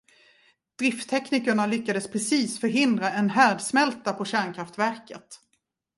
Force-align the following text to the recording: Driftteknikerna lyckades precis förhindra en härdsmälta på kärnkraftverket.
Driftteknikerna 0.79 1.65
lyckades 1.65 2.07
precis 2.11 2.59
förhindra 2.59 3.09
en 3.11 3.29
härdsmälta 3.29 4.13
på 4.13 4.25
kärnkraftverket. 4.25 5.39